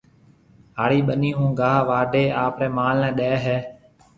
هاڙِي 0.77 0.99
ٻنِي 1.07 1.31
هون 1.37 1.51
گاها 1.59 1.81
واڍيَ 1.89 2.25
اپريَ 2.45 2.67
مال 2.77 2.95
نَي 3.03 3.09
ڏيَ 3.17 3.33
هيَ۔ 3.45 3.57